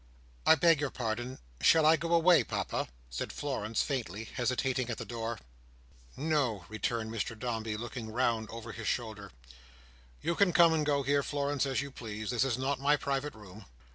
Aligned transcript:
"I 0.47 0.55
beg 0.55 0.81
your 0.81 0.89
pardon. 0.89 1.37
Shall 1.61 1.85
I 1.85 1.95
go 1.95 2.11
away, 2.15 2.43
Papa?" 2.43 2.87
said 3.11 3.31
Florence 3.31 3.83
faintly, 3.83 4.23
hesitating 4.23 4.89
at 4.89 4.97
the 4.97 5.05
door. 5.05 5.37
"No," 6.17 6.65
returned 6.69 7.11
Mr 7.11 7.37
Dombey, 7.37 7.77
looking 7.77 8.11
round 8.11 8.49
over 8.49 8.71
his 8.71 8.87
shoulder; 8.87 9.31
"you 10.19 10.33
can 10.33 10.53
come 10.53 10.73
and 10.73 10.83
go 10.87 11.03
here, 11.03 11.21
Florence, 11.21 11.67
as 11.67 11.83
you 11.83 11.91
please. 11.91 12.31
This 12.31 12.43
is 12.43 12.57
not 12.57 12.79
my 12.79 12.97
private 12.97 13.35
room." 13.35 13.65